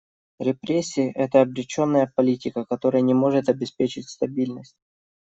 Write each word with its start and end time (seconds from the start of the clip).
Репрессии— 0.39 1.11
это 1.15 1.41
обреченная 1.41 2.11
политика, 2.15 2.65
которая 2.65 3.03
не 3.03 3.13
может 3.13 3.49
обеспечить 3.49 4.09
стабильность. 4.09 4.75